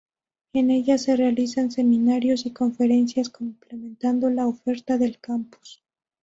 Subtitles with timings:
[0.53, 5.83] En ellas se realizan seminarios y conferencias, complementando la oferta del campus.